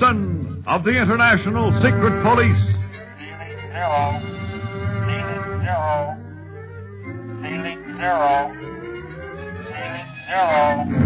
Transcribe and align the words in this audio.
Gibson 0.00 0.64
of 0.66 0.82
the 0.82 0.90
International 0.90 1.72
Secret 1.82 2.22
Police. 2.22 2.56
Zero. 3.68 4.16
Zero. 5.60 6.16
Zero. 7.98 8.52
Zero. 10.28 10.99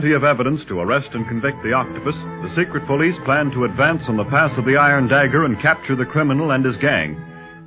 Plenty 0.00 0.14
of 0.16 0.24
evidence 0.24 0.62
to 0.66 0.80
arrest 0.80 1.10
and 1.12 1.28
convict 1.28 1.62
the 1.62 1.74
octopus, 1.74 2.14
the 2.14 2.54
secret 2.56 2.86
police 2.86 3.16
plan 3.26 3.50
to 3.50 3.64
advance 3.64 4.00
on 4.08 4.16
the 4.16 4.24
pass 4.24 4.50
of 4.56 4.64
the 4.64 4.74
Iron 4.74 5.08
Dagger 5.08 5.44
and 5.44 5.60
capture 5.60 5.94
the 5.94 6.06
criminal 6.06 6.52
and 6.52 6.64
his 6.64 6.78
gang. 6.78 7.22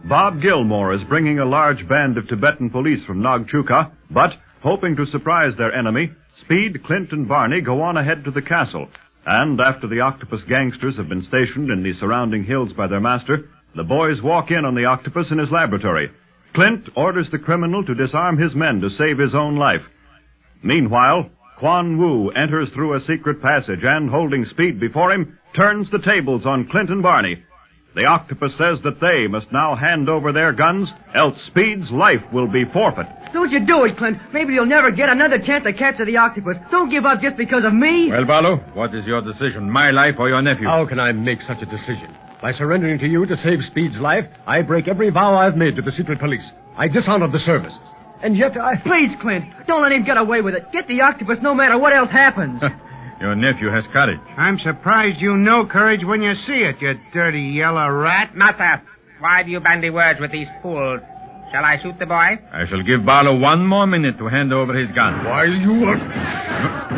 Bob 0.06 0.42
Gilmore 0.42 0.96
is 0.96 1.08
bringing 1.08 1.38
a 1.38 1.46
large 1.46 1.88
band 1.88 2.18
of 2.18 2.28
Tibetan 2.28 2.72
police 2.72 3.06
from 3.06 3.20
Nagchuka, 3.22 3.92
but, 4.10 4.32
hoping 4.64 4.96
to 4.96 5.06
surprise 5.12 5.54
their 5.60 5.76
enemy, 5.76 6.12
Speed, 6.42 6.84
Clint, 6.84 7.12
and 7.12 7.28
Barney 7.28 7.62
go 7.62 7.84
on 7.84 7.98
ahead 7.98 8.24
to 8.26 8.32
the 8.32 8.42
castle. 8.42 8.88
And 9.28 9.60
after 9.62 9.88
the 9.88 10.00
octopus 10.00 10.42
gangsters 10.50 10.98
have 10.98 11.10
been 11.10 11.28
stationed 11.28 11.70
in 11.70 11.84
the 11.84 11.94
surrounding 12.00 12.46
hills 12.46 12.74
by 12.74 12.88
their 12.88 13.00
master, 13.00 13.48
the 13.76 13.84
boys 13.84 14.24
walk 14.24 14.50
in 14.50 14.66
on 14.66 14.74
the 14.74 14.86
octopus 14.86 15.28
in 15.30 15.38
his 15.38 15.52
laboratory. 15.52 16.10
Clint 16.56 16.90
orders 16.96 17.28
the 17.32 17.38
criminal 17.38 17.86
to 17.86 17.94
disarm 17.94 18.40
his 18.40 18.56
men 18.56 18.82
to 18.82 18.90
save 18.90 19.20
his 19.20 19.36
own 19.36 19.56
life. 19.56 19.84
Meanwhile, 20.64 21.30
Quan 21.64 21.98
Wu 21.98 22.30
enters 22.32 22.70
through 22.74 22.94
a 22.94 23.00
secret 23.08 23.42
passage 23.42 23.80
and, 23.84 24.10
holding 24.10 24.44
Speed 24.44 24.82
before 24.82 25.14
him, 25.14 25.40
turns 25.56 25.90
the 25.92 26.00
tables 26.00 26.46
on 26.46 26.68
Clint 26.70 26.90
and 26.90 27.02
Barney. 27.02 27.42
The 27.96 28.04
octopus 28.04 28.52
says 28.58 28.82
that 28.84 29.00
they 29.00 29.28
must 29.28 29.48
now 29.54 29.74
hand 29.74 30.10
over 30.10 30.34
their 30.34 30.52
guns, 30.52 30.92
else 31.16 31.42
Speed's 31.48 31.90
life 31.90 32.20
will 32.34 32.50
be 32.52 32.66
forfeit. 32.74 33.08
Don't 33.32 33.50
you 33.50 33.66
do 33.66 33.86
it, 33.86 33.96
Clint. 33.96 34.18
Maybe 34.34 34.52
you'll 34.52 34.66
never 34.66 34.92
get 34.92 35.08
another 35.08 35.40
chance 35.40 35.64
to 35.64 35.72
capture 35.72 36.04
the 36.04 36.18
octopus. 36.18 36.58
Don't 36.70 36.90
give 36.90 37.06
up 37.06 37.22
just 37.22 37.38
because 37.38 37.64
of 37.64 37.74
me. 37.74 38.10
Well, 38.12 38.26
Barlow, 38.26 38.58
what 38.74 38.94
is 38.94 39.06
your 39.06 39.22
decision? 39.22 39.70
My 39.70 39.90
life 39.92 40.16
or 40.20 40.28
your 40.28 40.42
nephew? 40.42 40.68
How 40.68 40.86
can 40.86 41.00
I 41.00 41.14
make 41.14 41.42
such 41.44 41.62
a 41.62 41.66
decision? 41.66 42.14
By 42.42 42.52
surrendering 42.52 43.00
to 43.00 43.08
you 43.08 43.26
to 43.26 43.38
save 43.38 43.64
Speed's 43.72 44.00
life, 44.00 44.26
I 44.46 44.64
break 44.64 44.90
every 44.90 45.12
vow 45.12 45.38
I've 45.38 45.56
made 45.56 45.78
to 45.78 45.82
the 45.82 45.94
secret 45.94 46.20
police. 46.20 46.44
I 46.76 46.90
dishonor 46.90 47.32
the 47.32 47.40
service. 47.40 47.74
And 48.24 48.38
yet 48.38 48.56
I. 48.58 48.78
Please, 48.78 49.12
Clint, 49.22 49.46
don't 49.68 49.82
let 49.82 49.92
him 49.92 50.06
get 50.06 50.16
away 50.18 50.42
with 50.42 50.56
it. 50.56 50.72
Get 50.72 50.88
the 50.88 51.02
octopus 51.02 51.38
no 51.42 51.54
matter 51.54 51.78
what 51.78 51.94
else 51.94 52.10
happens. 52.10 52.62
your 53.22 53.36
nephew 53.36 53.70
has 53.70 53.84
courage. 53.92 54.20
I'm 54.38 54.58
surprised 54.60 55.20
you 55.20 55.36
know 55.36 55.66
courage 55.68 56.06
when 56.06 56.22
you 56.22 56.34
see 56.48 56.64
it, 56.64 56.78
you 56.80 56.94
dirty 57.14 57.42
yellow 57.42 57.90
rat. 57.90 58.34
Master, 58.34 58.82
why 59.20 59.44
do 59.44 59.52
you 59.52 59.60
bandy 59.60 59.90
words 59.90 60.22
with 60.22 60.32
these 60.32 60.48
fools? 60.62 61.02
Shall 61.52 61.66
I 61.66 61.78
shoot 61.84 62.00
the 62.00 62.08
boy? 62.08 62.40
I 62.50 62.66
shall 62.68 62.82
give 62.82 63.06
Barlow 63.06 63.38
one 63.38 63.68
more 63.68 63.86
minute 63.86 64.18
to 64.18 64.26
hand 64.26 64.52
over 64.52 64.74
his 64.74 64.90
gun. 64.96 65.24
Why, 65.24 65.46
you 65.46 65.86
are. 65.86 66.02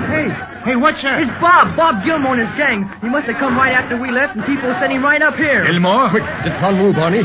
Hey, 0.07 0.31
hey, 0.63 0.75
what's 0.78 1.01
that? 1.03 1.19
It's 1.19 1.33
Bob, 1.41 1.75
Bob 1.75 2.05
Gilmore 2.05 2.39
and 2.39 2.47
his 2.47 2.55
gang. 2.55 2.88
He 3.01 3.09
must 3.09 3.28
have 3.28 3.35
come 3.35 3.57
right 3.57 3.73
after 3.75 3.99
we 3.99 4.11
left, 4.11 4.38
and 4.38 4.45
people 4.45 4.72
sent 4.79 4.94
him 4.94 5.03
right 5.03 5.22
up 5.22 5.35
here. 5.35 5.66
Gilmore? 5.67 6.07
Quick, 6.07 6.23
get 6.47 6.55
Quan 6.63 6.79
Wu, 6.79 6.94
Barney. 6.95 7.19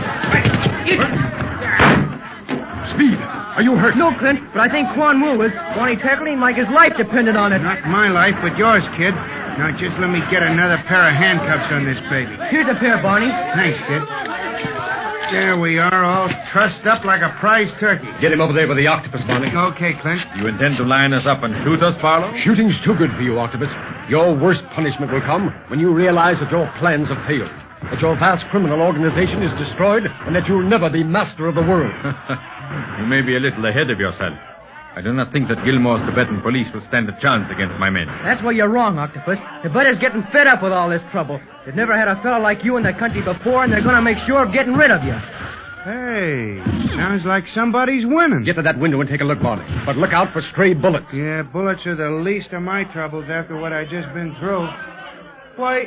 Speed, 2.91 3.15
are 3.61 3.69
you 3.69 3.77
hurt? 3.77 3.93
No, 3.93 4.09
Clint, 4.17 4.41
but 4.57 4.65
I 4.65 4.73
think 4.73 4.89
Quan 4.97 5.21
Wu 5.21 5.37
is. 5.45 5.53
Barney 5.77 6.01
tackled 6.01 6.33
him 6.33 6.41
like 6.41 6.57
his 6.57 6.73
life 6.73 6.97
depended 6.97 7.37
on 7.37 7.53
it. 7.53 7.61
Not 7.61 7.85
my 7.93 8.09
life, 8.09 8.33
but 8.41 8.57
yours, 8.57 8.81
kid. 8.97 9.13
Now 9.61 9.69
just 9.77 10.01
let 10.01 10.09
me 10.09 10.25
get 10.33 10.41
another 10.41 10.81
pair 10.89 11.05
of 11.05 11.13
handcuffs 11.13 11.69
on 11.69 11.85
this 11.85 12.01
baby. 12.09 12.41
Here's 12.49 12.65
a 12.73 12.81
pair, 12.81 12.97
Barney. 13.05 13.29
Thanks, 13.53 13.77
kid. 13.85 14.01
There 15.29 15.61
we 15.61 15.77
are, 15.77 15.93
all 15.93 16.33
trussed 16.57 16.89
up 16.89 17.05
like 17.05 17.21
a 17.21 17.37
prize 17.37 17.69
turkey. 17.77 18.09
Get 18.25 18.33
him 18.33 18.41
over 18.41 18.57
there 18.57 18.65
with 18.65 18.81
the 18.81 18.89
octopus, 18.89 19.21
Barney. 19.29 19.53
Okay, 19.53 19.93
Clint. 20.01 20.25
You 20.41 20.49
intend 20.49 20.81
to 20.81 20.85
line 20.89 21.13
us 21.13 21.29
up 21.29 21.45
and 21.45 21.53
shoot 21.61 21.85
us, 21.85 21.93
Barlow? 22.01 22.33
Shooting's 22.41 22.81
too 22.81 22.97
good 22.97 23.13
for 23.13 23.21
you, 23.21 23.37
Octopus. 23.37 23.69
Your 24.09 24.33
worst 24.33 24.65
punishment 24.73 25.13
will 25.13 25.21
come 25.29 25.53
when 25.69 25.79
you 25.85 25.93
realize 25.93 26.41
that 26.41 26.49
your 26.49 26.65
plans 26.81 27.13
have 27.13 27.21
failed, 27.29 27.53
that 27.93 28.01
your 28.01 28.17
vast 28.17 28.49
criminal 28.49 28.81
organization 28.81 29.45
is 29.45 29.53
destroyed, 29.61 30.09
and 30.25 30.35
that 30.35 30.49
you'll 30.49 30.65
never 30.65 30.89
be 30.89 31.05
master 31.05 31.45
of 31.45 31.55
the 31.55 31.63
world. 31.69 31.93
you 32.99 33.07
may 33.07 33.23
be 33.23 33.37
a 33.37 33.41
little 33.41 33.65
ahead 33.67 33.91
of 33.91 33.99
yourself. 33.99 34.35
I 34.97 35.01
do 35.03 35.13
not 35.13 35.33
think 35.33 35.49
that 35.49 35.65
Gilmore's 35.65 36.03
Tibetan 36.03 36.43
police 36.43 36.67
will 36.75 36.83
stand 36.89 37.09
a 37.09 37.17
chance 37.21 37.49
against 37.51 37.79
my 37.79 37.91
men. 37.91 38.09
That's 38.25 38.43
where 38.43 38.53
you're 38.53 38.69
wrong, 38.69 38.99
Octopus. 38.99 39.39
The 39.63 39.71
Butters 39.71 39.99
getting 40.01 40.25
fed 40.33 40.49
up 40.49 40.63
with 40.63 40.73
all 40.73 40.91
this 40.91 41.03
trouble. 41.13 41.41
They've 41.65 41.75
never 41.75 41.97
had 41.97 42.09
a 42.09 42.21
fellow 42.23 42.41
like 42.41 42.65
you 42.65 42.77
in 42.77 42.83
the 42.83 42.93
country 42.93 43.23
before, 43.23 43.63
and 43.63 43.73
they're 43.73 43.83
going 43.83 43.95
to 43.95 44.03
make 44.03 44.19
sure 44.27 44.45
of 44.45 44.53
getting 44.53 44.75
rid 44.75 44.91
of 44.91 45.05
you. 45.05 45.15
Hey, 45.85 46.61
sounds 46.99 47.25
like 47.25 47.45
somebody's 47.55 48.05
winning. 48.05 48.45
Get 48.45 48.57
to 48.57 48.63
that 48.63 48.79
window 48.79 49.01
and 49.01 49.09
take 49.09 49.21
a 49.21 49.25
look, 49.25 49.41
Barney. 49.41 49.65
But 49.87 49.97
look 49.97 50.13
out 50.13 50.33
for 50.33 50.43
stray 50.51 50.75
bullets. 50.75 51.07
Yeah, 51.15 51.43
bullets 51.43 51.87
are 51.87 51.95
the 51.97 52.11
least 52.23 52.53
of 52.53 52.61
my 52.63 52.85
troubles 52.85 53.31
after 53.31 53.57
what 53.57 53.73
I've 53.73 53.89
just 53.89 54.13
been 54.13 54.37
through. 54.41 54.69
Why, 55.57 55.87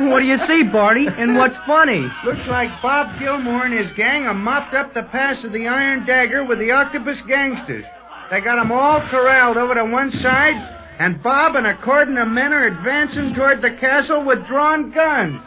What 0.00 0.20
do 0.20 0.26
you 0.26 0.38
see, 0.46 0.62
Barney? 0.70 1.06
And 1.08 1.36
what's 1.36 1.56
funny? 1.66 2.06
looks 2.24 2.46
like 2.48 2.68
Bob 2.82 3.18
Gilmore 3.18 3.66
and 3.66 3.74
his 3.74 3.90
gang 3.96 4.24
have 4.24 4.36
mopped 4.36 4.74
up 4.74 4.94
the 4.94 5.02
pass 5.04 5.42
of 5.44 5.52
the 5.52 5.66
Iron 5.66 6.06
Dagger 6.06 6.44
with 6.44 6.58
the 6.58 6.70
Octopus 6.70 7.20
gangsters. 7.26 7.84
They 8.30 8.40
got 8.40 8.58
'em 8.60 8.70
all 8.70 9.00
corralled 9.10 9.56
over 9.56 9.74
to 9.74 9.84
one 9.84 10.10
side, 10.10 10.54
and 10.98 11.20
Bob 11.22 11.56
and 11.56 11.66
a 11.66 11.74
cordon 11.82 12.16
of 12.18 12.28
men 12.28 12.52
are 12.52 12.66
advancing 12.66 13.34
toward 13.34 13.60
the 13.62 13.70
castle 13.72 14.22
with 14.22 14.46
drawn 14.46 14.90
guns. 14.90 15.40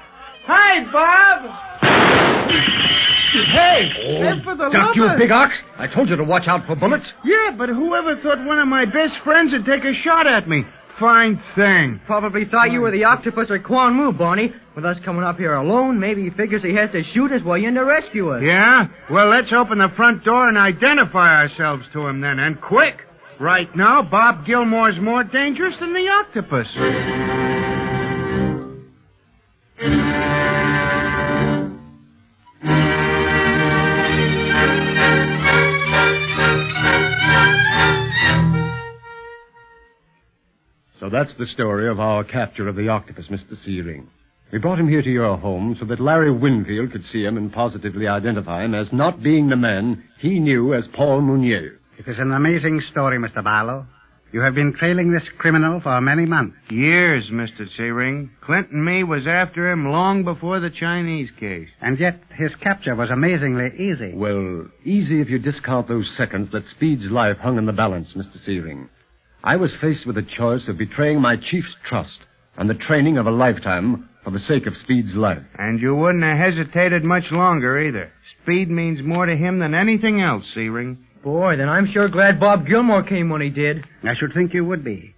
Hi, 0.47 0.83
Bob! 0.91 1.39
Hey, 3.53 3.89
oh, 4.03 4.21
they're 4.21 4.41
for 4.43 4.55
the 4.55 4.69
Duck, 4.69 4.95
you 4.95 5.07
big 5.17 5.31
ox. 5.31 5.55
I 5.77 5.87
told 5.87 6.09
you 6.09 6.17
to 6.17 6.23
watch 6.23 6.47
out 6.47 6.65
for 6.65 6.75
bullets. 6.75 7.13
Yeah, 7.23 7.51
but 7.57 7.69
whoever 7.69 8.17
thought 8.17 8.43
one 8.43 8.59
of 8.59 8.67
my 8.67 8.83
best 8.85 9.17
friends 9.23 9.53
would 9.53 9.65
take 9.65 9.85
a 9.85 9.93
shot 9.93 10.27
at 10.27 10.49
me? 10.49 10.65
Fine 11.01 11.41
thing. 11.55 11.99
Probably 12.05 12.45
thought 12.45 12.71
you 12.71 12.79
were 12.79 12.91
the 12.91 13.05
octopus 13.05 13.47
or 13.49 13.57
Quan 13.57 13.97
Wu, 13.97 14.11
Barney. 14.13 14.53
With 14.75 14.85
us 14.85 14.97
coming 15.03 15.23
up 15.23 15.37
here 15.37 15.55
alone, 15.55 15.99
maybe 15.99 16.23
he 16.23 16.29
figures 16.29 16.61
he 16.61 16.75
has 16.75 16.91
to 16.91 17.03
shoot 17.13 17.31
us 17.31 17.41
while 17.43 17.57
you're 17.57 17.69
in 17.69 17.75
to 17.75 17.83
rescue 17.83 18.29
us. 18.29 18.43
Yeah? 18.43 18.85
Well, 19.09 19.27
let's 19.27 19.51
open 19.51 19.79
the 19.79 19.89
front 19.97 20.23
door 20.23 20.47
and 20.47 20.59
identify 20.59 21.41
ourselves 21.41 21.83
to 21.93 22.05
him 22.05 22.21
then, 22.21 22.37
and 22.37 22.61
quick. 22.61 22.97
Right 23.39 23.75
now, 23.75 24.03
Bob 24.03 24.45
Gilmore's 24.45 25.01
more 25.01 25.23
dangerous 25.23 25.73
than 25.79 25.93
the 25.93 26.07
octopus. 26.07 27.60
That's 41.11 41.35
the 41.35 41.45
story 41.45 41.87
of 41.87 41.99
our 41.99 42.23
capture 42.23 42.67
of 42.67 42.75
the 42.75 42.87
octopus, 42.87 43.27
Mr. 43.29 43.55
Searing. 43.63 44.07
We 44.51 44.59
brought 44.59 44.79
him 44.79 44.89
here 44.89 45.01
to 45.01 45.09
your 45.09 45.37
home 45.37 45.77
so 45.79 45.85
that 45.85 45.99
Larry 45.99 46.31
Winfield 46.31 46.91
could 46.91 47.03
see 47.05 47.23
him 47.23 47.37
and 47.37 47.51
positively 47.53 48.07
identify 48.07 48.63
him 48.63 48.73
as 48.73 48.91
not 48.91 49.23
being 49.23 49.49
the 49.49 49.55
man 49.55 50.03
he 50.19 50.39
knew 50.39 50.73
as 50.73 50.87
Paul 50.93 51.21
Mounier. 51.21 51.79
It 51.97 52.07
is 52.07 52.19
an 52.19 52.31
amazing 52.31 52.81
story, 52.91 53.17
Mr. 53.17 53.43
Barlow. 53.43 53.85
You 54.33 54.39
have 54.41 54.55
been 54.55 54.73
trailing 54.73 55.11
this 55.11 55.27
criminal 55.37 55.81
for 55.81 55.99
many 55.99 56.25
months. 56.25 56.55
Years, 56.69 57.29
Mr. 57.31 57.67
Searing. 57.75 58.31
Clint 58.41 58.71
and 58.71 58.83
me 58.83 59.03
was 59.03 59.27
after 59.27 59.69
him 59.69 59.89
long 59.89 60.23
before 60.23 60.61
the 60.61 60.69
Chinese 60.69 61.29
case. 61.37 61.67
And 61.81 61.99
yet 61.99 62.21
his 62.37 62.55
capture 62.55 62.95
was 62.95 63.09
amazingly 63.09 63.71
easy. 63.77 64.13
Well, 64.13 64.67
easy 64.85 65.19
if 65.19 65.29
you 65.29 65.37
discount 65.37 65.89
those 65.89 66.13
seconds 66.15 66.49
that 66.51 66.65
Speed's 66.67 67.11
life 67.11 67.37
hung 67.37 67.57
in 67.57 67.65
the 67.65 67.73
balance, 67.73 68.13
Mr. 68.15 68.37
Searing. 68.37 68.87
I 69.43 69.55
was 69.55 69.75
faced 69.81 70.05
with 70.05 70.15
the 70.15 70.21
choice 70.37 70.67
of 70.67 70.77
betraying 70.77 71.19
my 71.19 71.35
chief's 71.35 71.75
trust 71.83 72.19
and 72.57 72.69
the 72.69 72.75
training 72.75 73.17
of 73.17 73.25
a 73.25 73.31
lifetime 73.31 74.07
for 74.23 74.29
the 74.29 74.39
sake 74.39 74.67
of 74.67 74.77
Speed's 74.77 75.15
life. 75.15 75.41
And 75.57 75.79
you 75.81 75.95
wouldn't 75.95 76.23
have 76.23 76.37
hesitated 76.37 77.03
much 77.03 77.31
longer 77.31 77.81
either. 77.81 78.11
Speed 78.43 78.69
means 78.69 78.99
more 79.03 79.25
to 79.25 79.35
him 79.35 79.59
than 79.59 79.73
anything 79.73 80.21
else, 80.21 80.45
Searing. 80.53 81.05
Boy, 81.23 81.57
then 81.57 81.69
I'm 81.69 81.91
sure 81.91 82.07
glad 82.07 82.39
Bob 82.39 82.67
Gilmore 82.67 83.03
came 83.03 83.29
when 83.29 83.41
he 83.41 83.49
did. 83.49 83.83
I 84.03 84.13
should 84.19 84.33
think 84.33 84.53
you 84.53 84.65
would 84.65 84.83
be. 84.83 85.15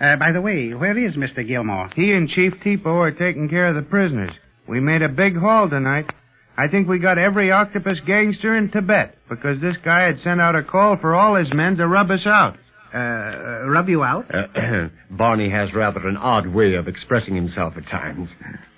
Uh, 0.00 0.16
by 0.16 0.32
the 0.32 0.42
way, 0.42 0.74
where 0.74 0.96
is 0.96 1.14
Mr. 1.14 1.46
Gilmore? 1.46 1.90
He 1.94 2.12
and 2.12 2.28
Chief 2.28 2.52
Tipo 2.64 2.86
are 2.86 3.10
taking 3.10 3.48
care 3.48 3.68
of 3.68 3.74
the 3.74 3.88
prisoners. 3.88 4.32
We 4.68 4.80
made 4.80 5.02
a 5.02 5.08
big 5.08 5.36
haul 5.36 5.68
tonight. 5.68 6.10
I 6.58 6.68
think 6.68 6.88
we 6.88 6.98
got 6.98 7.18
every 7.18 7.50
octopus 7.50 7.98
gangster 8.06 8.56
in 8.56 8.70
Tibet 8.70 9.16
because 9.28 9.60
this 9.60 9.76
guy 9.84 10.02
had 10.02 10.20
sent 10.20 10.40
out 10.40 10.56
a 10.56 10.62
call 10.62 10.96
for 10.98 11.14
all 11.14 11.34
his 11.36 11.52
men 11.52 11.76
to 11.76 11.86
rub 11.86 12.10
us 12.10 12.26
out. 12.26 12.56
Uh, 12.94 13.66
rub 13.66 13.88
you 13.88 14.02
out? 14.02 14.26
Uh, 14.34 14.88
Barney 15.10 15.50
has 15.50 15.74
rather 15.74 16.06
an 16.06 16.16
odd 16.16 16.46
way 16.46 16.74
of 16.74 16.88
expressing 16.88 17.34
himself 17.34 17.74
at 17.76 17.86
times. 17.88 18.30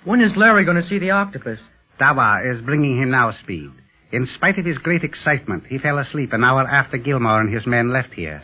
When 0.03 0.21
is 0.21 0.35
Larry 0.35 0.65
going 0.65 0.81
to 0.81 0.87
see 0.87 0.99
the 0.99 1.11
octopus? 1.11 1.59
Dawa 1.99 2.55
is 2.55 2.61
bringing 2.61 3.01
him 3.01 3.11
now, 3.11 3.31
Speed. 3.43 3.71
In 4.11 4.25
spite 4.25 4.57
of 4.57 4.65
his 4.65 4.77
great 4.79 5.03
excitement, 5.03 5.65
he 5.67 5.77
fell 5.77 5.99
asleep 5.99 6.33
an 6.33 6.43
hour 6.43 6.67
after 6.67 6.97
Gilmore 6.97 7.41
and 7.41 7.53
his 7.53 7.67
men 7.67 7.93
left 7.93 8.13
here. 8.13 8.41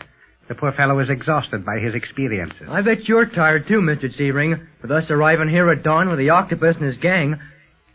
The 0.48 0.54
poor 0.54 0.70
fellow 0.72 1.00
is 1.00 1.10
exhausted 1.10 1.66
by 1.66 1.78
his 1.80 1.94
experiences. 1.94 2.68
I 2.68 2.82
bet 2.82 3.08
you're 3.08 3.26
tired 3.26 3.66
too, 3.66 3.80
Mr. 3.80 4.14
Searing, 4.14 4.54
with 4.80 4.92
us 4.92 5.10
arriving 5.10 5.48
here 5.48 5.70
at 5.72 5.82
dawn 5.82 6.08
with 6.08 6.18
the 6.18 6.30
octopus 6.30 6.76
and 6.76 6.84
his 6.84 6.98
gang. 6.98 7.40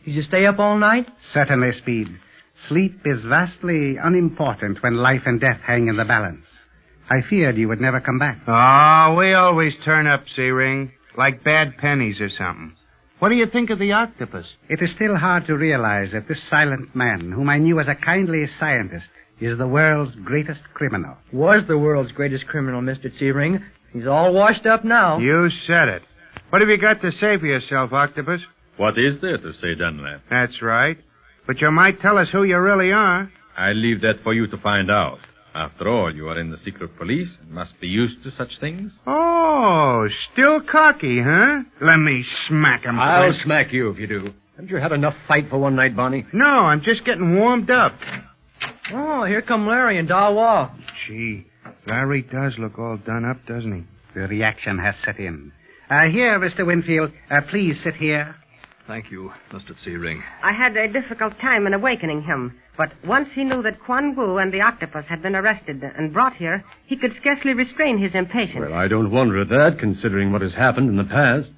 Did 0.04 0.16
you 0.16 0.22
stay 0.22 0.46
up 0.46 0.60
all 0.60 0.78
night? 0.78 1.08
Certainly, 1.34 1.72
Speed. 1.78 2.08
Sleep 2.68 3.00
is 3.06 3.24
vastly 3.24 3.96
unimportant 3.98 4.84
when 4.84 4.98
life 4.98 5.22
and 5.26 5.40
death 5.40 5.62
hang 5.66 5.88
in 5.88 5.96
the 5.96 6.06
balance. 6.06 6.46
I 7.12 7.28
feared 7.30 7.58
you 7.58 7.68
would 7.68 7.82
never 7.82 8.00
come 8.00 8.20
back. 8.20 8.40
Oh, 8.48 9.16
we 9.20 9.34
always 9.34 9.74
turn 9.84 10.08
up, 10.08 10.24
Searing, 10.34 10.94
like 11.18 11.44
bad 11.44 11.78
pennies 11.78 12.22
or 12.22 12.30
something. 12.30 12.74
What 13.20 13.30
do 13.30 13.36
you 13.36 13.48
think 13.48 13.70
of 13.70 13.80
the 13.80 13.92
octopus? 13.92 14.48
It 14.70 14.82
is 14.82 14.92
still 14.96 15.18
hard 15.18 15.46
to 15.48 15.58
realize 15.58 16.14
that 16.14 16.30
this 16.30 16.42
silent 16.50 16.96
man, 16.96 17.32
whom 17.32 17.50
I 17.50 17.58
knew 17.58 17.82
as 17.82 17.88
a 17.90 17.96
kindly 17.96 18.46
scientist, 18.60 19.06
is 19.42 19.58
the 19.58 19.68
world's 19.68 20.16
greatest 20.24 20.62
criminal. 20.74 21.18
Was 21.34 21.64
the 21.68 21.78
world's 21.78 22.14
greatest 22.14 22.48
criminal, 22.48 22.82
Mr. 22.82 23.12
Searing. 23.20 23.62
He's 23.92 24.08
all 24.08 24.34
washed 24.34 24.66
up 24.66 24.86
now. 24.86 25.20
You 25.20 25.50
said 25.68 25.90
it. 25.90 26.04
What 26.50 26.62
have 26.62 26.70
you 26.70 26.78
got 26.78 27.02
to 27.02 27.12
say 27.12 27.38
for 27.38 27.46
yourself, 27.46 27.92
Octopus? 27.92 28.40
What 28.78 28.98
is 28.98 29.20
there 29.22 29.38
to 29.38 29.54
say, 29.62 29.76
Dunlap? 29.78 30.22
That's 30.30 30.62
right. 30.62 30.98
But 31.46 31.60
you 31.60 31.72
might 31.72 32.00
tell 32.00 32.18
us 32.18 32.30
who 32.32 32.44
you 32.44 32.58
really 32.58 32.94
are. 32.94 33.30
I 33.58 33.74
leave 33.74 34.00
that 34.02 34.24
for 34.24 34.34
you 34.34 34.48
to 34.48 34.58
find 34.58 34.90
out. 34.90 35.20
After 35.54 35.90
all, 35.90 36.14
you 36.16 36.30
are 36.30 36.40
in 36.40 36.50
the 36.50 36.58
secret 36.64 36.98
police 36.98 37.28
and 37.42 37.52
must 37.52 37.80
be 37.82 37.88
used 37.88 38.24
to 38.24 38.32
such 38.32 38.60
things. 38.60 38.92
Oh, 39.06 40.08
still 40.32 40.62
cocky, 40.62 41.22
huh? 41.22 41.60
Let 41.82 41.98
me 41.98 42.24
smack 42.48 42.84
him. 42.84 42.98
I'll 43.00 43.30
Clint. 43.32 43.44
smack 43.44 43.74
you 43.74 43.90
if 43.90 43.98
you 44.00 44.08
do. 44.08 44.34
Haven't 44.56 44.70
you 44.70 44.78
had 44.78 44.92
enough 44.94 45.16
fight 45.28 45.50
for 45.50 45.58
one 45.58 45.76
night, 45.76 45.96
Barney? 45.96 46.26
No, 46.34 46.46
I'm 46.46 46.82
just 46.82 47.04
getting 47.06 47.36
warmed 47.36 47.70
up. 47.70 47.94
Oh, 48.94 49.26
here 49.26 49.42
come 49.42 49.68
Larry 49.68 49.98
and 50.00 50.08
Dawa. 50.08 50.72
Gee, 51.08 51.46
Larry 51.88 52.22
does 52.22 52.54
look 52.58 52.78
all 52.80 52.98
done 52.98 53.26
up, 53.26 53.46
doesn't 53.46 53.74
he? 53.76 53.84
The 54.14 54.28
reaction 54.28 54.78
has 54.80 54.96
set 55.04 55.20
in. 55.20 55.52
Uh, 55.90 56.06
here, 56.06 56.40
Mr. 56.40 56.66
Winfield. 56.66 57.12
Uh, 57.30 57.42
please 57.50 57.82
sit 57.84 57.96
here. 57.96 58.36
Thank 58.92 59.10
you, 59.10 59.32
Mr. 59.54 59.74
Searing. 59.86 60.22
I 60.44 60.52
had 60.52 60.76
a 60.76 60.92
difficult 60.92 61.40
time 61.40 61.66
in 61.66 61.74
awakening 61.74 62.24
him, 62.24 62.60
but 62.76 62.92
once 63.06 63.30
he 63.34 63.46
knew 63.46 63.62
that 63.62 63.80
Quan 63.80 64.18
Wu 64.18 64.38
and 64.38 64.54
the 64.54 64.60
octopus 64.60 65.06
had 65.08 65.22
been 65.22 65.34
arrested 65.34 65.82
and 65.82 66.12
brought 66.12 66.36
here, 66.36 66.66
he 66.88 66.98
could 66.98 67.16
scarcely 67.16 67.54
restrain 67.54 68.00
his 68.00 68.16
impatience. 68.16 68.66
Well, 68.68 68.74
I 68.74 68.90
don't 68.90 69.10
wonder 69.10 69.40
at 69.40 69.48
that, 69.48 69.78
considering 69.80 70.34
what 70.34 70.42
has 70.42 70.54
happened 70.56 70.90
in 70.90 70.98
the 70.98 71.06
past. 71.06 71.52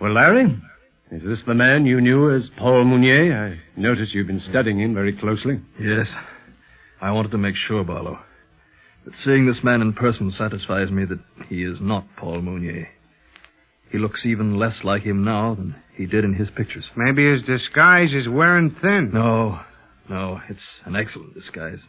Well, 0.00 0.14
Larry, 0.14 0.46
is 1.12 1.22
this 1.22 1.42
the 1.46 1.52
man 1.52 1.84
you 1.84 2.00
knew 2.00 2.34
as 2.34 2.50
Paul 2.56 2.86
Mounier? 2.86 3.58
I 3.58 3.78
notice 3.78 4.14
you've 4.14 4.26
been 4.26 4.40
studying 4.40 4.80
him 4.80 4.94
very 4.94 5.14
closely. 5.14 5.60
Yes. 5.78 6.06
I 7.02 7.10
wanted 7.10 7.32
to 7.32 7.38
make 7.38 7.56
sure, 7.56 7.84
Barlow. 7.84 8.18
But 9.04 9.12
seeing 9.24 9.44
this 9.44 9.62
man 9.62 9.82
in 9.82 9.92
person 9.92 10.30
satisfies 10.30 10.90
me 10.90 11.04
that 11.04 11.20
he 11.50 11.64
is 11.64 11.76
not 11.82 12.06
Paul 12.16 12.40
Mounier. 12.40 12.88
He 13.90 13.98
looks 13.98 14.24
even 14.24 14.56
less 14.56 14.84
like 14.84 15.02
him 15.02 15.24
now 15.24 15.54
than 15.54 15.74
he 15.96 16.06
did 16.06 16.24
in 16.24 16.34
his 16.34 16.50
pictures. 16.50 16.88
Maybe 16.96 17.28
his 17.28 17.42
disguise 17.42 18.14
is 18.14 18.28
wearing 18.28 18.76
thin. 18.80 19.10
No, 19.12 19.60
no, 20.08 20.40
it's 20.48 20.60
an 20.84 20.94
excellent 20.94 21.34
disguise. 21.34 21.80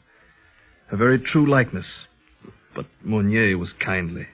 A 0.92 0.98
very 0.98 1.20
true 1.20 1.50
likeness. 1.50 1.86
But 2.76 2.86
Mounier 3.04 3.58
was 3.58 3.74
kindly. 3.74 4.28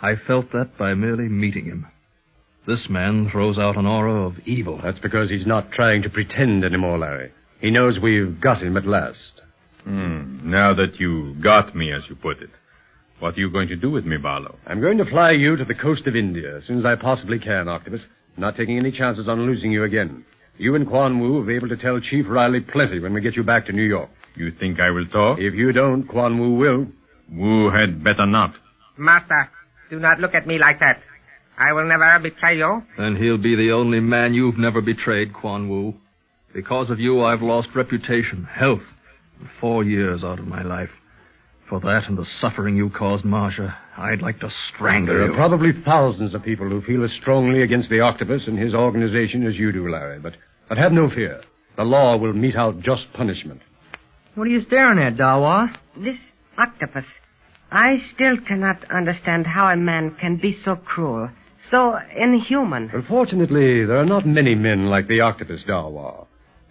I 0.00 0.14
felt 0.26 0.52
that 0.52 0.78
by 0.78 0.94
merely 0.94 1.28
meeting 1.28 1.66
him. 1.66 1.86
This 2.66 2.86
man 2.88 3.28
throws 3.30 3.58
out 3.58 3.76
an 3.76 3.86
aura 3.86 4.26
of 4.26 4.38
evil. 4.44 4.80
That's 4.82 4.98
because 4.98 5.30
he's 5.30 5.46
not 5.46 5.72
trying 5.72 6.02
to 6.02 6.10
pretend 6.10 6.64
anymore, 6.64 6.98
Larry. 6.98 7.32
He 7.60 7.70
knows 7.70 7.98
we've 7.98 8.40
got 8.40 8.62
him 8.62 8.76
at 8.76 8.86
last. 8.86 9.40
Hmm. 9.84 10.50
Now 10.50 10.74
that 10.74 10.98
you 10.98 11.34
got 11.42 11.76
me, 11.76 11.92
as 11.92 12.02
you 12.08 12.16
put 12.16 12.42
it, 12.42 12.50
what 13.20 13.34
are 13.36 13.40
you 13.40 13.50
going 13.50 13.68
to 13.68 13.76
do 13.76 13.90
with 13.90 14.04
me, 14.04 14.16
Barlow? 14.16 14.56
I'm 14.66 14.80
going 14.80 14.98
to 14.98 15.04
fly 15.06 15.32
you 15.32 15.56
to 15.56 15.64
the 15.64 15.74
coast 15.74 16.06
of 16.06 16.16
India 16.16 16.58
as 16.58 16.64
soon 16.66 16.78
as 16.78 16.84
I 16.84 16.96
possibly 16.96 17.38
can, 17.38 17.68
Octopus. 17.68 18.04
Not 18.36 18.56
taking 18.56 18.78
any 18.78 18.92
chances 18.92 19.28
on 19.28 19.46
losing 19.46 19.72
you 19.72 19.84
again. 19.84 20.24
You 20.58 20.74
and 20.74 20.86
Quan 20.86 21.20
Wu 21.20 21.34
will 21.34 21.46
be 21.46 21.56
able 21.56 21.68
to 21.68 21.76
tell 21.76 22.00
Chief 22.00 22.26
Riley 22.28 22.60
plenty 22.60 22.98
when 22.98 23.14
we 23.14 23.20
get 23.20 23.36
you 23.36 23.42
back 23.42 23.66
to 23.66 23.72
New 23.72 23.82
York. 23.82 24.10
You 24.34 24.52
think 24.58 24.80
I 24.80 24.90
will 24.90 25.06
talk? 25.06 25.38
If 25.38 25.54
you 25.54 25.72
don't, 25.72 26.06
Quan 26.06 26.38
Wu 26.38 26.54
will. 26.56 26.86
Wu 27.32 27.70
had 27.70 28.04
better 28.04 28.26
not. 28.26 28.54
Master, 28.98 29.50
do 29.90 29.98
not 29.98 30.20
look 30.20 30.34
at 30.34 30.46
me 30.46 30.58
like 30.58 30.80
that. 30.80 31.00
I 31.58 31.72
will 31.72 31.86
never 31.86 32.18
betray 32.18 32.58
you. 32.58 32.82
Then 32.98 33.16
he'll 33.16 33.38
be 33.38 33.56
the 33.56 33.72
only 33.72 34.00
man 34.00 34.34
you've 34.34 34.58
never 34.58 34.82
betrayed, 34.82 35.32
Quan 35.32 35.68
Wu. 35.68 35.94
Because 36.54 36.90
of 36.90 37.00
you, 37.00 37.22
I've 37.22 37.42
lost 37.42 37.68
reputation, 37.74 38.44
health, 38.44 38.82
and 39.40 39.48
four 39.60 39.84
years 39.84 40.22
out 40.22 40.38
of 40.38 40.46
my 40.46 40.62
life. 40.62 40.90
For 41.68 41.80
that 41.80 42.04
and 42.08 42.16
the 42.16 42.26
suffering 42.40 42.76
you 42.76 42.90
caused 42.90 43.24
Marcia, 43.24 43.76
I'd 43.96 44.22
like 44.22 44.38
to 44.40 44.50
strangle 44.68 45.14
There 45.14 45.22
you. 45.26 45.32
There 45.32 45.32
are 45.32 45.48
probably 45.48 45.72
thousands 45.84 46.32
of 46.32 46.44
people 46.44 46.68
who 46.68 46.80
feel 46.82 47.04
as 47.04 47.12
strongly 47.20 47.62
against 47.62 47.90
the 47.90 48.00
octopus 48.00 48.44
and 48.46 48.56
his 48.56 48.72
organization 48.72 49.44
as 49.46 49.56
you 49.56 49.72
do, 49.72 49.90
Larry. 49.90 50.20
But, 50.20 50.34
but 50.68 50.78
have 50.78 50.92
no 50.92 51.10
fear. 51.10 51.40
The 51.76 51.82
law 51.82 52.16
will 52.16 52.32
mete 52.32 52.54
out 52.54 52.80
just 52.80 53.12
punishment. 53.14 53.60
What 54.36 54.46
are 54.46 54.50
you 54.50 54.62
staring 54.62 54.98
at, 55.00 55.16
Dawa? 55.16 55.74
This 55.96 56.16
octopus. 56.56 57.04
I 57.72 57.96
still 58.14 58.36
cannot 58.46 58.88
understand 58.90 59.46
how 59.46 59.68
a 59.68 59.76
man 59.76 60.16
can 60.20 60.36
be 60.36 60.56
so 60.64 60.76
cruel, 60.76 61.30
so 61.70 61.98
inhuman. 62.16 62.90
Unfortunately, 62.92 63.84
there 63.84 63.96
are 63.98 64.06
not 64.06 64.24
many 64.24 64.54
men 64.54 64.86
like 64.86 65.08
the 65.08 65.20
octopus, 65.20 65.64
Dawa. 65.68 66.26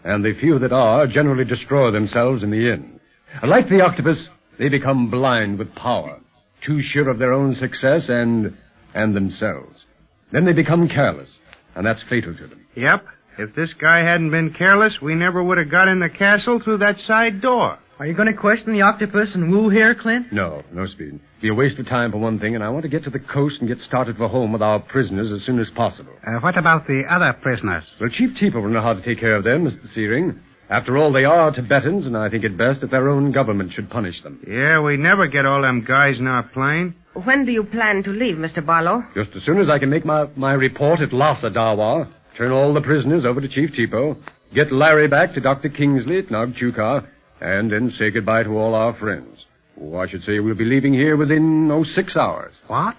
And 0.06 0.24
the 0.24 0.36
few 0.40 0.58
that 0.60 0.72
are 0.72 1.06
generally 1.06 1.44
destroy 1.44 1.92
themselves 1.92 2.44
in 2.44 2.52
the 2.52 2.72
end. 2.72 3.00
Like 3.44 3.68
the 3.68 3.82
octopus, 3.82 4.30
they 4.58 4.70
become 4.70 5.10
blind 5.10 5.60
with 5.60 5.74
power, 5.76 6.20
too 6.66 6.82
sure 6.82 7.10
of 7.10 7.20
their 7.20 7.34
own 7.34 7.56
success 7.56 8.06
and, 8.10 8.56
and 8.94 9.16
themselves. 9.16 9.86
Then 10.32 10.46
they 10.46 10.54
become 10.54 10.88
careless, 10.90 11.38
and 11.76 11.86
that's 11.86 12.04
fatal 12.10 12.36
to 12.36 12.48
them. 12.48 12.66
Yep. 12.76 13.06
If 13.38 13.54
this 13.56 13.74
guy 13.74 14.00
hadn't 14.00 14.32
been 14.32 14.54
careless, 14.54 14.98
we 15.02 15.14
never 15.14 15.44
would 15.44 15.58
have 15.58 15.70
got 15.70 15.90
in 15.90 16.00
the 16.00 16.10
castle 16.10 16.62
through 16.64 16.78
that 16.78 16.98
side 17.00 17.42
door. 17.42 17.78
Are 17.98 18.06
you 18.06 18.14
going 18.14 18.28
to 18.28 18.38
question 18.38 18.74
the 18.74 18.82
octopus 18.82 19.30
and 19.36 19.50
Wu 19.50 19.70
here, 19.70 19.96
Clint? 19.96 20.32
No, 20.32 20.64
no 20.74 20.86
speed. 20.86 21.20
Be 21.42 21.50
a 21.50 21.54
waste 21.54 21.80
of 21.80 21.88
time 21.88 22.12
for 22.12 22.18
one 22.18 22.40
thing, 22.40 22.54
and 22.56 22.64
I 22.64 22.70
want 22.70 22.84
to 22.84 22.90
get 22.90 23.06
to 23.06 23.10
the 23.10 23.20
coast 23.20 23.58
and 23.60 23.70
get 23.70 23.80
started 23.80 24.18
for 24.18 24.28
home 24.28 24.52
with 24.52 24.62
our 24.62 24.80
prisoners 24.80 25.32
as 25.32 25.46
soon 25.46 25.60
as 25.60 25.70
possible. 25.70 26.12
Uh, 26.26 26.40
what 26.40 26.58
about 26.58 26.88
the 26.88 27.04
other 27.10 27.32
prisoners? 27.42 27.86
Well, 28.02 28.10
Chief 28.10 28.32
Teeper 28.38 28.60
will 28.60 28.70
know 28.70 28.82
how 28.82 28.94
to 28.94 29.02
take 29.02 29.20
care 29.20 29.36
of 29.36 29.46
them, 29.46 29.66
Mr. 29.66 29.94
Searing. 29.94 30.42
After 30.70 30.98
all, 30.98 31.14
they 31.14 31.26
are 31.26 31.52
Tibetans, 31.52 32.08
and 32.08 32.18
I 32.18 32.30
think 32.30 32.44
it 32.44 32.58
best 32.58 32.82
that 32.82 32.90
their 32.90 33.08
own 33.10 33.32
government 33.32 33.74
should 33.74 33.90
punish 33.90 34.22
them. 34.24 34.44
Yeah, 34.48 34.80
we 34.82 34.98
never 34.98 35.28
get 35.28 35.46
all 35.46 35.62
them 35.62 35.86
guys 35.88 36.18
in 36.18 36.26
our 36.26 36.44
plane. 36.44 36.96
When 37.24 37.46
do 37.46 37.52
you 37.52 37.64
plan 37.64 38.02
to 38.04 38.10
leave, 38.10 38.36
Mr. 38.36 38.66
Barlow? 38.66 39.04
Just 39.14 39.30
as 39.36 39.44
soon 39.44 39.60
as 39.60 39.70
I 39.70 39.78
can 39.78 39.90
make 39.92 40.06
my, 40.06 40.26
my 40.36 40.54
report 40.54 41.02
at 41.02 41.14
Lhasa, 41.14 41.50
Dawa, 41.52 42.12
turn 42.38 42.52
all 42.52 42.74
the 42.74 42.82
prisoners 42.82 43.26
over 43.26 43.42
to 43.42 43.48
Chief 43.48 43.70
Tipo, 43.72 44.18
get 44.56 44.72
Larry 44.72 45.08
back 45.08 45.34
to 45.36 45.40
Dr. 45.40 45.70
Kingsley 45.70 46.18
at 46.18 46.28
Nagchuka, 46.30 47.08
and 47.42 47.72
then 47.72 47.94
say 47.98 48.10
goodbye 48.10 48.44
to 48.44 48.58
all 48.58 48.74
our 48.74 48.98
friends. 48.98 49.46
Oh, 49.80 49.98
I 49.98 50.10
should 50.10 50.24
say 50.24 50.40
we'll 50.40 50.56
be 50.56 50.66
leaving 50.66 50.94
here 50.94 51.16
within, 51.16 51.70
oh, 51.72 51.84
six 51.84 52.16
hours. 52.18 52.54
What? 52.68 52.96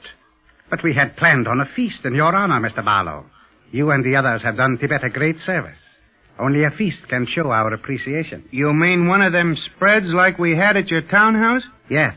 But 0.71 0.85
we 0.85 0.95
had 0.95 1.17
planned 1.17 1.49
on 1.49 1.61
a 1.61 1.69
feast 1.75 2.05
in 2.05 2.15
your 2.15 2.35
honor, 2.35 2.61
Mr. 2.61 2.85
Barlow. 2.85 3.27
You 3.73 3.91
and 3.91 4.05
the 4.05 4.17
others 4.17 4.43
have 4.43 4.57
done 4.57 4.79
Tibet 4.79 5.03
a 5.05 5.11
great 5.11 5.37
service. 5.45 5.77
Only 6.39 6.65
a 6.65 6.71
feast 6.71 6.99
can 7.09 7.27
show 7.27 7.51
our 7.51 7.73
appreciation. 7.73 8.45
You 8.51 8.73
mean 8.73 9.07
one 9.09 9.23
of 9.23 9.33
them 9.33 9.57
spreads 9.57 10.07
like 10.09 10.39
we 10.39 10.55
had 10.57 10.77
at 10.77 10.89
your 10.91 11.03
townhouse? 11.03 11.63
Yes, 11.89 12.15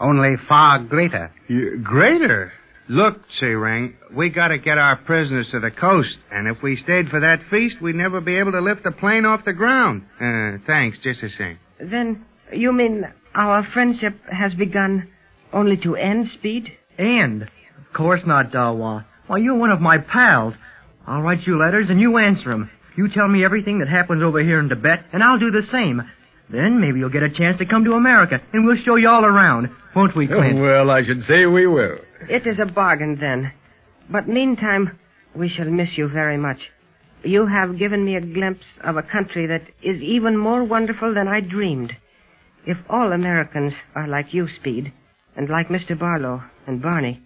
only 0.00 0.36
far 0.48 0.80
greater. 0.80 1.32
Yeah, 1.48 1.76
greater? 1.82 2.52
Look, 2.88 3.20
Searing, 3.40 3.94
we 4.14 4.28
gotta 4.28 4.58
get 4.58 4.76
our 4.76 4.96
prisoners 4.96 5.48
to 5.52 5.60
the 5.60 5.70
coast, 5.70 6.18
and 6.30 6.46
if 6.46 6.62
we 6.62 6.76
stayed 6.76 7.08
for 7.08 7.20
that 7.20 7.40
feast, 7.50 7.80
we'd 7.80 7.94
never 7.94 8.20
be 8.20 8.36
able 8.36 8.52
to 8.52 8.60
lift 8.60 8.84
the 8.84 8.92
plane 8.92 9.24
off 9.24 9.46
the 9.46 9.54
ground. 9.54 10.02
Uh, 10.20 10.58
thanks, 10.66 10.98
just 11.02 11.22
the 11.22 11.30
same. 11.30 11.58
Then 11.80 12.26
you 12.52 12.72
mean 12.74 13.04
our 13.34 13.66
friendship 13.72 14.14
has 14.30 14.52
begun 14.52 15.08
only 15.54 15.78
to 15.78 15.96
end, 15.96 16.28
Speed? 16.34 16.72
And? 16.98 17.42
Of 17.42 17.92
course 17.94 18.20
not, 18.26 18.52
Dawa. 18.52 19.06
Why, 19.28 19.38
you're 19.38 19.54
one 19.54 19.70
of 19.70 19.80
my 19.80 19.96
pals. 19.96 20.52
I'll 21.06 21.22
write 21.22 21.46
you 21.46 21.56
letters 21.56 21.86
and 21.88 21.98
you 22.00 22.18
answer 22.18 22.52
'em. 22.52 22.70
You 22.96 23.08
tell 23.08 23.28
me 23.28 23.44
everything 23.44 23.80
that 23.80 23.88
happens 23.88 24.22
over 24.22 24.40
here 24.42 24.60
in 24.60 24.68
Tibet, 24.68 25.04
and 25.12 25.22
I'll 25.22 25.38
do 25.38 25.50
the 25.50 25.62
same. 25.70 26.02
Then 26.50 26.80
maybe 26.80 26.98
you'll 26.98 27.08
get 27.10 27.22
a 27.22 27.30
chance 27.30 27.56
to 27.58 27.66
come 27.66 27.84
to 27.84 27.94
America, 27.94 28.40
and 28.52 28.64
we'll 28.64 28.76
show 28.76 28.96
you 28.96 29.08
all 29.08 29.24
around. 29.24 29.68
Won't 29.96 30.14
we, 30.16 30.28
oh, 30.30 30.36
Clint? 30.36 30.60
well, 30.60 30.90
I 30.90 31.02
should 31.04 31.22
say 31.22 31.46
we 31.46 31.66
will. 31.66 31.96
It 32.28 32.46
is 32.46 32.58
a 32.58 32.66
bargain 32.66 33.16
then. 33.18 33.52
But 34.10 34.28
meantime, 34.28 34.98
we 35.34 35.48
shall 35.48 35.66
miss 35.70 35.96
you 35.96 36.08
very 36.08 36.36
much. 36.36 36.70
you 37.24 37.46
have 37.46 37.78
given 37.78 38.04
me 38.04 38.16
a 38.16 38.20
glimpse 38.20 38.66
of 38.82 38.96
a 38.98 39.02
country 39.02 39.46
that 39.46 39.62
is 39.82 40.00
even 40.02 40.36
more 40.36 40.62
wonderful 40.62 41.14
than 41.14 41.26
I 41.26 41.40
dreamed. 41.40 41.92
If 42.66 42.76
all 42.88 43.12
Americans 43.12 43.72
are 43.94 44.06
like 44.06 44.34
you, 44.34 44.46
Speed, 44.48 44.92
and 45.36 45.48
like 45.48 45.68
Mr. 45.68 45.98
Barlow 45.98 46.42
and 46.66 46.82
Barney, 46.82 47.22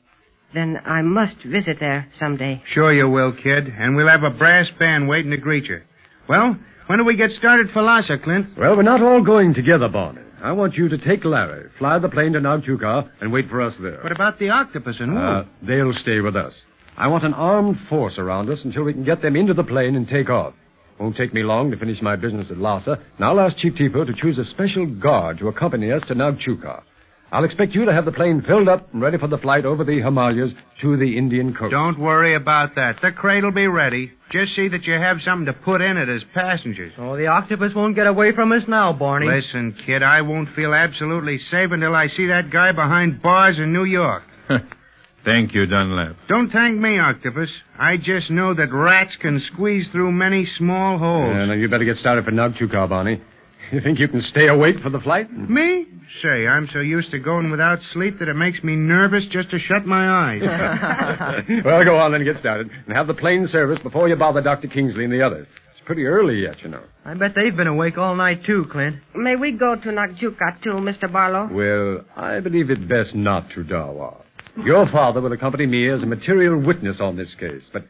then 0.55 0.79
I 0.85 1.03
must 1.03 1.37
visit 1.45 1.77
there 1.81 2.09
someday. 2.19 2.63
Sure 2.69 2.93
you 2.93 3.09
will, 3.09 3.33
kid. 3.33 3.67
And 3.67 3.97
we'll 3.97 4.09
have 4.09 4.23
a 4.23 4.31
brass 4.31 4.71
band 4.79 5.09
waiting 5.09 5.31
to 5.31 5.37
greet 5.37 5.65
you. 5.65 5.83
Well, 6.29 6.57
when 6.87 6.99
do 6.99 7.05
we 7.05 7.17
get 7.17 7.31
started 7.33 7.71
for 7.73 7.83
Lhasa, 7.83 8.19
Clint? 8.19 8.57
Well, 8.57 8.77
we're 8.77 8.83
not 8.83 9.03
all 9.03 9.23
going 9.23 9.55
together, 9.55 9.89
Barney. 9.89 10.23
I 10.43 10.53
want 10.53 10.75
you 10.75 10.89
to 10.89 10.99
take 10.99 11.25
Larry, 11.25 11.69
fly 11.79 11.99
the 11.99 12.09
plane 12.09 12.33
to 12.35 12.41
Nagchuka, 12.41 13.11
and 13.21 13.33
wait 13.33 13.49
for 13.51 13.61
us 13.61 13.75
there. 13.81 14.01
What 14.03 14.13
about 14.13 14.39
the 14.39 14.51
octopus 14.51 14.97
and 15.01 15.15
Wu? 15.15 15.21
Uh, 15.21 15.45
they'll 15.67 15.93
stay 15.95 16.21
with 16.21 16.37
us. 16.37 16.55
I 16.97 17.09
want 17.09 17.25
an 17.25 17.35
armed 17.35 17.77
force 17.89 18.19
around 18.19 18.49
us 18.49 18.65
until 18.65 18.85
we 18.85 18.93
can 18.93 19.05
get 19.05 19.21
them 19.21 19.37
into 19.37 19.55
the 19.55 19.65
plane 19.65 19.97
and 19.97 20.09
take 20.09 20.31
off. 20.31 20.55
Won't 20.99 21.17
take 21.17 21.33
me 21.35 21.43
long 21.43 21.71
to 21.71 21.77
finish 21.77 22.01
my 22.03 22.17
business 22.17 22.51
at 22.51 22.59
Lhasa. 22.59 22.99
Now 23.21 23.31
I'll 23.31 23.47
ask 23.47 23.57
Chief 23.57 23.75
Tipo 23.75 24.05
to 24.07 24.15
choose 24.15 24.39
a 24.39 24.45
special 24.45 24.87
guard 24.87 25.39
to 25.39 25.49
accompany 25.49 25.93
us 25.93 26.03
to 26.09 26.15
Nagchuka. 26.15 26.83
I'll 27.31 27.45
expect 27.45 27.75
you 27.75 27.85
to 27.85 27.93
have 27.93 28.07
the 28.07 28.13
plane 28.13 28.43
filled 28.47 28.69
up 28.69 28.93
and 28.93 29.03
ready 29.03 29.19
for 29.19 29.29
the 29.29 29.37
flight 29.39 29.67
over 29.67 29.85
the 29.85 30.01
Himalayas 30.01 30.51
to 30.81 30.97
the 30.97 31.19
Indian 31.19 31.55
coast. 31.55 31.73
Don't 31.73 31.99
worry 31.99 32.35
about 32.35 32.75
that. 32.77 32.97
The 33.03 33.13
crate'll 33.13 33.51
be 33.53 33.67
ready. 33.67 34.13
Just 34.33 34.55
see 34.57 34.69
that 34.69 34.85
you 34.85 34.95
have 34.95 35.19
something 35.23 35.47
to 35.47 35.53
put 35.53 35.83
in 35.83 35.97
it 35.99 36.09
as 36.09 36.23
passengers. 36.35 36.93
Oh, 36.99 37.17
the 37.17 37.27
octopus 37.27 37.73
won't 37.75 37.97
get 37.97 38.07
away 38.07 38.35
from 38.35 38.53
us 38.53 38.63
now, 38.67 38.93
Barney. 38.95 39.27
Listen, 39.27 39.77
kid, 39.85 40.03
I 40.03 40.23
won't 40.23 40.55
feel 40.55 40.73
absolutely 40.73 41.39
safe 41.51 41.71
until 41.71 41.95
I 41.95 42.09
see 42.09 42.27
that 42.29 42.51
guy 42.51 42.73
behind 42.73 43.21
bars 43.21 43.59
in 43.59 43.73
New 43.73 43.85
York. 43.85 44.23
Thank 45.25 45.53
you, 45.53 45.67
Dunlap. 45.67 46.17
Don't 46.29 46.51
thank 46.51 46.79
me, 46.79 46.99
Octopus. 46.99 47.51
I 47.79 47.99
just 47.99 48.31
know 48.31 48.55
that 48.55 48.73
rats 48.73 49.15
can 49.21 49.43
squeeze 49.53 49.87
through 49.93 50.13
many 50.13 50.47
small 50.57 50.97
holes. 50.97 51.35
Uh, 51.37 51.47
now 51.47 51.53
you 51.53 51.69
better 51.69 51.85
get 51.85 51.97
started 51.97 52.25
for 52.25 52.31
Nagchuka, 52.31 52.89
Barney. 52.89 53.21
You 53.73 53.81
think 53.81 53.99
you 53.99 54.09
can 54.09 54.23
stay 54.23 54.49
awake 54.49 54.77
for 54.83 54.89
the 54.91 55.01
flight? 55.01 55.31
Me? 55.31 55.87
Say, 56.23 56.47
I'm 56.47 56.69
so 56.73 56.81
used 56.81 57.11
to 57.11 57.19
going 57.19 57.51
without 57.51 57.81
sleep 57.93 58.19
that 58.19 58.29
it 58.29 58.35
makes 58.35 58.63
me 58.65 58.77
nervous 58.77 59.27
just 59.31 59.51
to 59.51 59.59
shut 59.59 59.85
my 59.85 60.09
eyes. 60.09 60.41
well, 61.65 61.85
go 61.85 61.97
on 61.99 62.13
then, 62.13 62.25
get 62.25 62.39
started, 62.39 62.71
and 62.87 62.97
have 62.97 63.07
the 63.07 63.15
plane 63.15 63.47
service 63.47 63.79
before 63.83 64.09
you 64.09 64.17
bother 64.17 64.41
Dr. 64.41 64.69
Kingsley 64.69 65.05
and 65.05 65.13
the 65.13 65.21
others. 65.23 65.47
It's 65.73 65.85
pretty 65.85 66.07
early 66.07 66.41
yet, 66.41 66.63
you 66.63 66.71
know. 66.71 66.83
I 67.05 67.13
bet 67.15 67.35
they've 67.35 67.55
been 67.55 67.67
awake 67.67 67.99
all 67.99 68.17
night, 68.17 68.45
too, 68.47 68.65
Clint. 68.73 68.97
May 69.15 69.37
we 69.37 69.53
go 69.53 69.75
to 69.77 69.89
Nagchuka 69.89 70.63
too, 70.63 70.71
Mr. 70.81 71.13
Barlow? 71.13 71.49
Well, 71.53 72.05
I 72.17 72.41
believe 72.41 72.71
it 72.71 72.89
best 72.89 73.15
not 73.15 73.51
to, 73.51 73.65
Dawa. 73.65 74.23
Your 74.65 74.87
father 74.91 75.21
will 75.21 75.33
accompany 75.33 75.67
me 75.67 75.91
as 75.91 76.03
a 76.03 76.07
material 76.07 76.59
witness 76.59 77.01
on 77.01 77.17
this 77.17 77.35
case, 77.39 77.63
but 77.73 77.85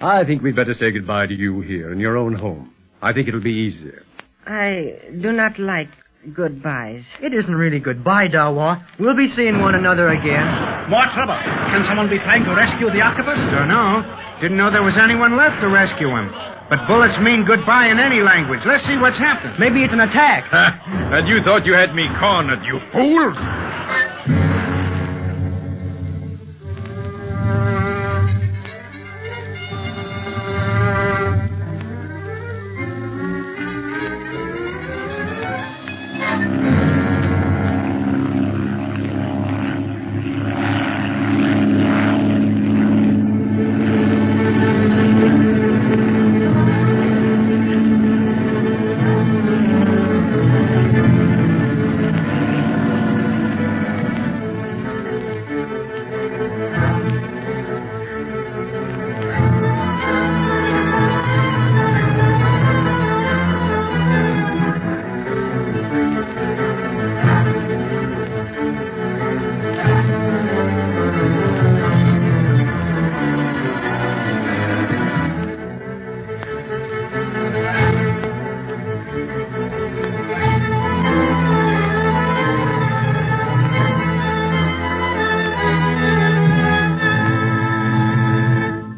I 0.00 0.24
think 0.24 0.42
we'd 0.42 0.54
better 0.54 0.74
say 0.74 0.90
goodbye 0.92 1.26
to 1.26 1.34
you 1.34 1.62
here 1.62 1.92
in 1.92 1.98
your 1.98 2.16
own 2.18 2.34
home. 2.34 2.74
I 3.02 3.12
think 3.12 3.26
it'll 3.26 3.40
be 3.42 3.50
easier. 3.50 4.02
I 4.46 5.00
do 5.20 5.32
not 5.32 5.58
like 5.58 5.88
goodbyes. 6.32 7.04
It 7.20 7.34
isn't 7.34 7.54
really 7.54 7.80
goodbye, 7.80 8.28
Dawa. 8.28 8.84
We'll 8.98 9.16
be 9.16 9.28
seeing 9.36 9.60
one 9.60 9.74
another 9.74 10.08
again. 10.08 10.46
More 10.88 11.04
trouble. 11.12 11.36
Can 11.72 11.84
someone 11.88 12.08
be 12.08 12.18
trying 12.18 12.44
to 12.44 12.52
rescue 12.52 12.88
the 12.92 13.00
octopus? 13.00 13.36
Don't 13.52 13.68
know. 13.68 14.00
Didn't 14.40 14.56
know 14.56 14.70
there 14.70 14.82
was 14.82 14.96
anyone 14.96 15.36
left 15.36 15.60
to 15.60 15.68
rescue 15.68 16.08
him. 16.08 16.32
But 16.68 16.88
bullets 16.88 17.16
mean 17.20 17.44
goodbye 17.44 17.88
in 17.92 18.00
any 18.00 18.20
language. 18.24 18.60
Let's 18.64 18.84
see 18.88 18.96
what's 18.96 19.18
happened. 19.18 19.60
Maybe 19.60 19.84
it's 19.84 19.92
an 19.92 20.00
attack. 20.00 20.48
and 20.52 21.28
you 21.28 21.44
thought 21.44 21.66
you 21.66 21.74
had 21.76 21.94
me 21.94 22.08
cornered, 22.18 22.64
you 22.64 22.80
fools! 22.88 23.36